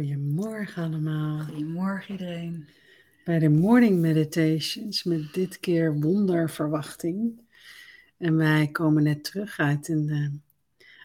[0.00, 1.40] Goedemorgen allemaal.
[1.40, 2.68] Goedemorgen iedereen.
[3.24, 7.40] Bij de Morning Meditations met dit keer wonderverwachting.
[8.18, 10.42] En wij komen net terug uit, een,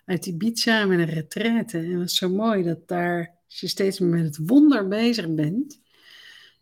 [0.05, 1.77] uit Ibiza met een retraite.
[1.77, 5.33] En het was zo mooi dat daar, als je steeds meer met het wonder bezig
[5.33, 5.79] bent,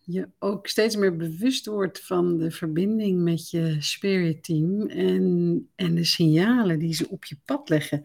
[0.06, 5.96] je ook steeds meer bewust wordt van de verbinding met je spirit team en, en
[5.96, 7.98] de signalen die ze op je pad leggen.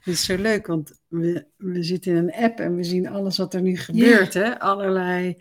[0.00, 3.36] Het is zo leuk, want we, we zitten in een app en we zien alles
[3.36, 4.34] wat er nu gebeurt.
[4.34, 4.60] Hè?
[4.60, 5.36] Allerlei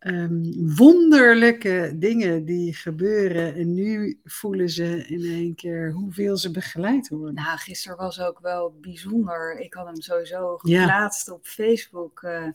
[0.00, 0.42] um,
[0.76, 3.54] wonderlijke dingen die gebeuren.
[3.54, 7.34] En nu voelen ze in één keer hoeveel ze begeleid worden.
[7.34, 9.58] Nou, gisteren was ook wel bijzonder.
[9.58, 12.22] Ik had hem sowieso geplaatst op Facebook.
[12.22, 12.48] Uh,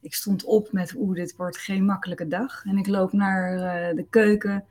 [0.00, 2.64] ik stond op met, oeh, dit wordt geen makkelijke dag.
[2.64, 4.64] En ik loop naar uh, de keuken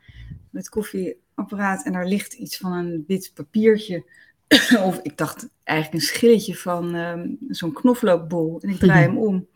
[0.49, 4.03] met koffieapparaat en daar ligt iets van een wit papiertje.
[4.87, 8.59] of ik dacht eigenlijk een schilletje van um, zo'n knoflookbol.
[8.61, 9.47] En ik draai hem om.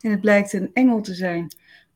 [0.00, 1.48] En het blijkt een engel te zijn.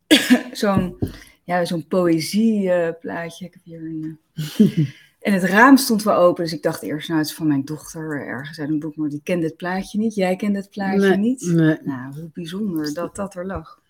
[0.53, 0.99] zo'n
[1.45, 3.45] ja, zo'n poëzieplaatje.
[3.45, 4.19] Uh, ik heb hier een...
[4.35, 4.89] Uh...
[5.21, 7.65] En het raam stond wel open, dus ik dacht eerst, nou, het is van mijn
[7.65, 10.15] dochter ergens uit een boek, maar die kende het plaatje niet.
[10.15, 11.43] Jij kent het plaatje niet.
[11.43, 11.79] Nee.
[11.85, 13.81] Nou, hoe bijzonder dat dat er lag.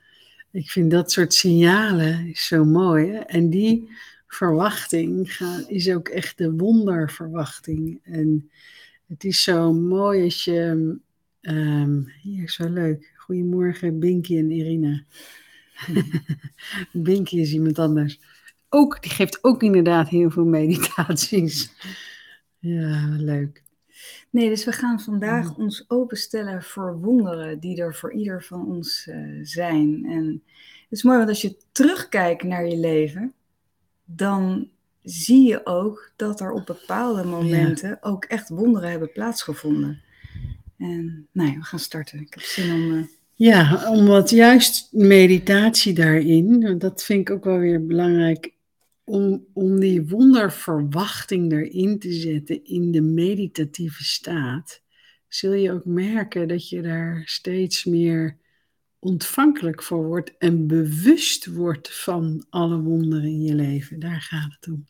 [0.51, 3.11] Ik vind dat soort signalen zo mooi.
[3.11, 3.19] Hè?
[3.19, 3.91] En die
[4.27, 8.01] verwachting gaat, is ook echt de wonderverwachting.
[8.03, 8.51] En
[9.09, 10.99] het is zo mooi als je.
[11.41, 13.13] Um, hier, zo leuk.
[13.17, 15.03] Goedemorgen, Binky en Irina.
[16.93, 18.19] Binky is iemand anders
[18.71, 21.69] ook, die geeft ook inderdaad heel veel meditaties.
[22.63, 23.63] Ja, leuk.
[24.31, 29.07] Nee, dus we gaan vandaag ons openstellen voor wonderen die er voor ieder van ons
[29.07, 30.07] uh, zijn.
[30.09, 30.43] En
[30.83, 33.33] het is mooi, want als je terugkijkt naar je leven,
[34.05, 34.69] dan
[35.03, 37.99] zie je ook dat er op bepaalde momenten ja.
[38.01, 40.03] ook echt wonderen hebben plaatsgevonden.
[40.79, 42.21] En nou ja, we gaan starten.
[42.21, 42.93] Ik heb zin om.
[42.93, 48.53] Uh, ja, omdat juist meditatie daarin, dat vind ik ook wel weer belangrijk
[49.11, 54.83] om, om die wonderverwachting erin te zetten in de meditatieve staat,
[55.29, 58.37] zul je ook merken dat je daar steeds meer
[58.99, 64.01] ontvankelijk voor wordt en bewust wordt van alle wonderen in je leven.
[64.01, 64.87] Daar gaat het om.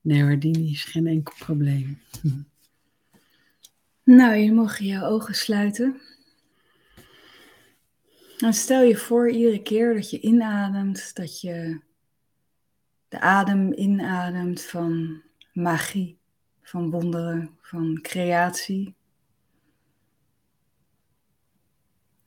[0.00, 1.98] Nee die is geen enkel probleem.
[4.04, 6.00] Nou, je mag je ogen sluiten.
[8.38, 11.80] En stel je voor iedere keer dat je inademt, dat je
[13.12, 16.18] de adem inademt van magie,
[16.62, 18.94] van wonderen, van creatie.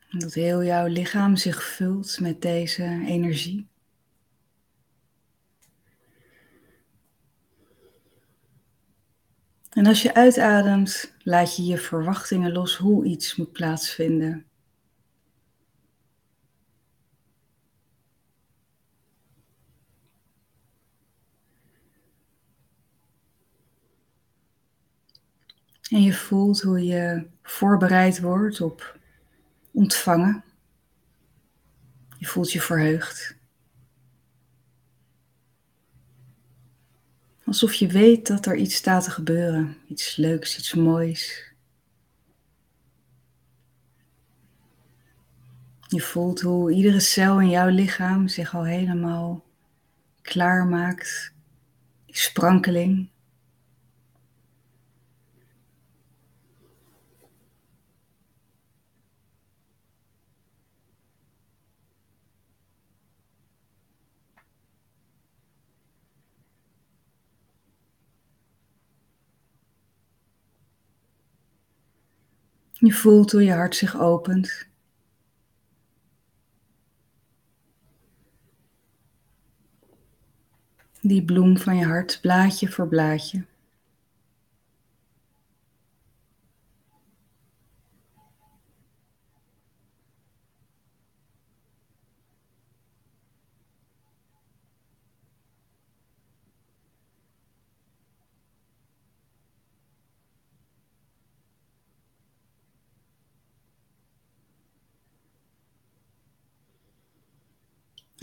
[0.10, 3.68] Dat heel jouw lichaam zich vult met deze energie.
[9.70, 14.46] En als je uitademt, laat je je verwachtingen los hoe iets moet plaatsvinden.
[25.90, 29.00] En je voelt hoe je voorbereid wordt op
[29.72, 30.44] ontvangen.
[32.18, 33.38] Je voelt je verheugd.
[37.46, 39.78] Alsof je weet dat er iets staat te gebeuren.
[39.88, 41.54] Iets leuks, iets moois.
[45.88, 49.46] Je voelt hoe iedere cel in jouw lichaam zich al helemaal
[50.22, 51.34] klaarmaakt.
[52.06, 53.10] Die sprankeling.
[72.80, 74.68] Je voelt hoe je hart zich opent.
[81.02, 83.46] Die bloem van je hart, blaadje voor blaadje.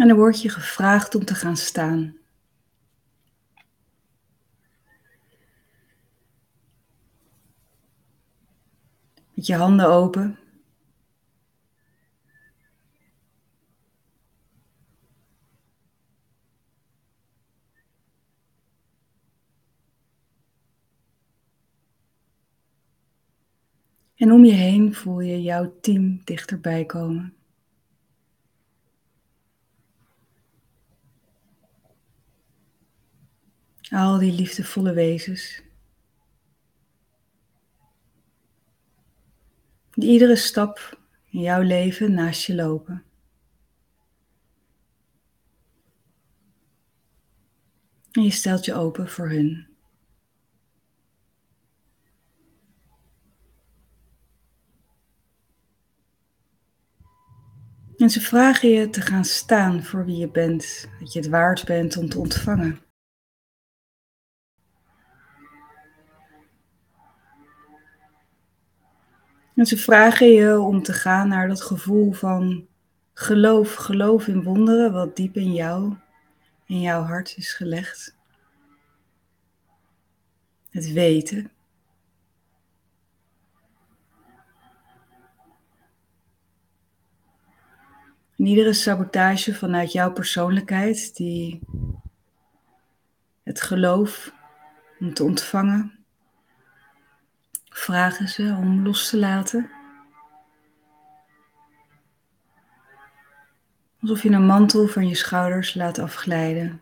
[0.03, 2.17] En dan word je gevraagd om te gaan staan.
[9.35, 10.39] Met je handen open.
[24.15, 27.42] En om je heen voel je jouw team dichterbij komen.
[33.93, 35.62] Al die liefdevolle wezens.
[39.94, 40.99] Die iedere stap
[41.31, 43.05] in jouw leven naast je lopen.
[48.11, 49.67] En je stelt je open voor hun.
[57.97, 61.65] En ze vragen je te gaan staan voor wie je bent, dat je het waard
[61.65, 62.92] bent om te ontvangen.
[69.62, 72.67] En ze vragen je om te gaan naar dat gevoel van
[73.12, 75.94] geloof, geloof in wonderen, wat diep in jou,
[76.67, 78.17] in jouw hart is gelegd.
[80.70, 81.50] Het weten.
[88.37, 91.61] En iedere sabotage vanuit jouw persoonlijkheid, die
[93.43, 94.32] het geloof
[95.00, 96.02] om te ontvangen,
[97.73, 99.71] vragen ze om los te laten.
[104.01, 106.81] Alsof je een mantel van je schouders laat afglijden.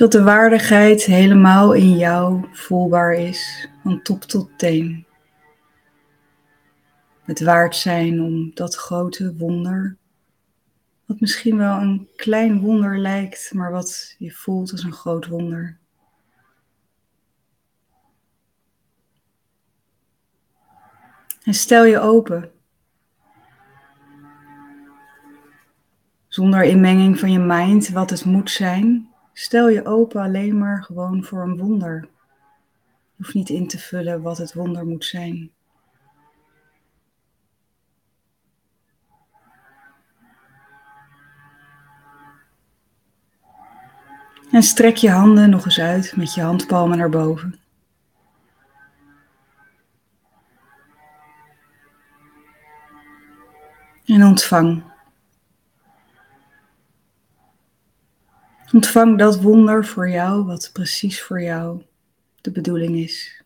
[0.00, 5.06] Zodat de waardigheid helemaal in jou voelbaar is, van top tot teen.
[7.22, 9.96] Het waard zijn om dat grote wonder,
[11.06, 15.78] wat misschien wel een klein wonder lijkt, maar wat je voelt als een groot wonder.
[21.42, 22.50] En stel je open.
[26.28, 31.24] Zonder inmenging van je mind wat het moet zijn, Stel je open alleen maar gewoon
[31.24, 32.08] voor een wonder.
[33.16, 35.50] Je hoeft niet in te vullen wat het wonder moet zijn.
[44.50, 47.60] En strek je handen nog eens uit met je handpalmen naar boven.
[54.04, 54.89] En ontvang.
[58.72, 61.82] Ontvang dat wonder voor jou, wat precies voor jou
[62.40, 63.44] de bedoeling is.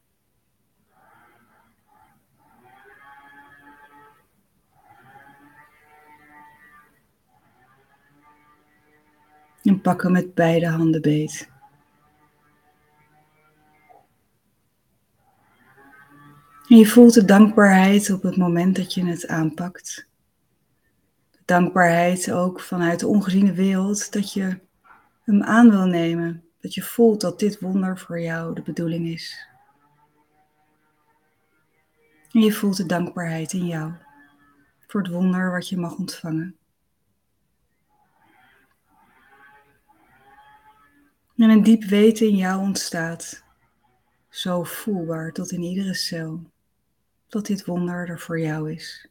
[9.62, 11.50] En pak hem met beide handen beet.
[16.68, 20.08] En je voelt de dankbaarheid op het moment dat je het aanpakt.
[21.44, 24.58] Dankbaarheid ook vanuit de ongeziene wereld dat je
[25.24, 26.44] hem aan wil nemen.
[26.60, 29.48] Dat je voelt dat dit wonder voor jou de bedoeling is.
[32.32, 33.92] En je voelt de dankbaarheid in jou
[34.94, 36.56] voor het wonder wat je mag ontvangen.
[41.36, 43.44] En een diep weten in jou ontstaat,
[44.28, 46.50] zo voelbaar tot in iedere cel,
[47.28, 49.08] dat dit wonder er voor jou is.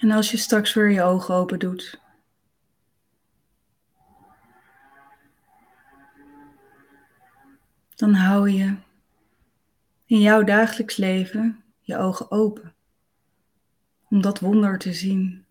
[0.00, 2.00] En als je straks weer je ogen open doet,
[7.94, 8.76] dan hou je
[10.06, 12.74] in jouw dagelijks leven je ogen open
[14.08, 15.44] om dat wonder te zien.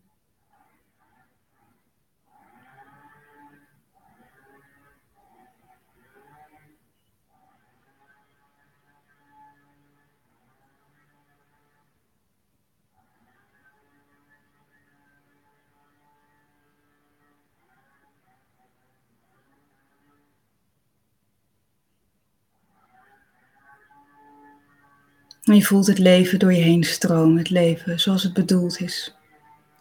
[25.50, 29.16] En je voelt het leven door je heen stromen, het leven zoals het bedoeld is.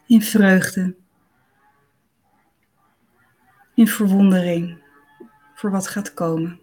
[0.07, 0.95] In vreugde.
[3.75, 4.79] In verwondering
[5.55, 6.61] voor wat gaat komen.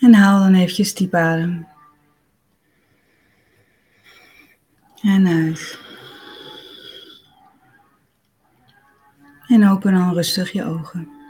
[0.00, 1.66] En haal dan eventjes diep adem.
[5.02, 5.80] En uit.
[9.46, 11.21] En open dan rustig je ogen.